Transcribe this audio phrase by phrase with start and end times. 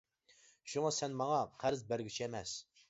[0.73, 2.59] شۇڭا سەن ماڭا قەرز بەرگۈچى ئەمەس.